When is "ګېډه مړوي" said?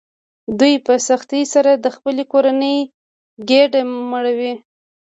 3.49-4.53